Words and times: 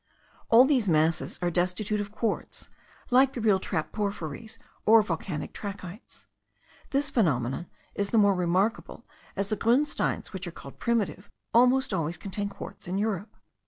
All 0.49 0.65
these 0.65 0.89
masses 0.89 1.37
are 1.43 1.51
destitute 1.51 2.01
of 2.01 2.11
quartz 2.11 2.71
like 3.11 3.33
the 3.33 3.39
real 3.39 3.59
trap 3.59 3.91
porphyries, 3.91 4.57
or 4.83 5.03
volcanic 5.03 5.53
trachytes. 5.53 6.25
This 6.89 7.11
phenomenon 7.11 7.67
is 7.93 8.09
the 8.09 8.17
more 8.17 8.33
remarkable, 8.33 9.05
as 9.35 9.49
the 9.49 9.55
grunsteins 9.55 10.33
which 10.33 10.47
are 10.47 10.51
called 10.57 10.79
primitive 10.79 11.29
almost 11.53 11.93
always 11.93 12.17
contain 12.17 12.49
quartz 12.49 12.87
in 12.87 12.97
Europe. 12.97 13.35